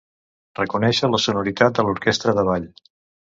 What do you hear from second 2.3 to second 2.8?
de ball.